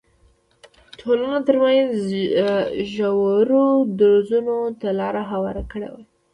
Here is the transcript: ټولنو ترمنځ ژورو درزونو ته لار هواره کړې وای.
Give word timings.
ټولنو 0.99 1.37
ترمنځ 1.47 1.91
ژورو 2.93 3.65
درزونو 3.99 4.57
ته 4.79 4.87
لار 4.99 5.15
هواره 5.31 5.63
کړې 5.71 5.89
وای. 5.91 6.05